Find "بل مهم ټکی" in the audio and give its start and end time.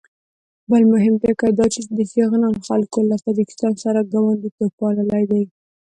0.71-1.51